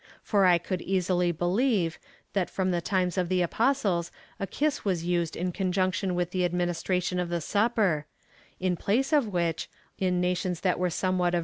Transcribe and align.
For 0.23 0.45
I 0.47 0.57
could 0.57 0.81
easily 0.81 1.31
believe, 1.31 1.99
that 2.33 2.49
from 2.49 2.71
the 2.71 2.81
times 2.81 3.19
of 3.19 3.29
the 3.29 3.43
Apostles 3.43 4.11
a 4.39 4.47
kiss 4.47 4.83
was 4.83 5.05
used 5.05 5.35
in 5.35 5.51
connection 5.51 6.15
with 6.15 6.31
the 6.31 6.43
administration 6.43 7.19
of 7.19 7.29
the 7.29 7.39
Supper 7.39 8.07
f 8.09 8.53
in 8.59 8.75
j^lace 8.77 9.15
of 9.15 9.27
which, 9.27 9.69
among 10.01 10.19
nations 10.19 10.61
that 10.61 10.79
were 10.79 10.89
some 10.89 11.19
^ 11.19 11.27
See 11.27 11.31
p. 11.37 11.39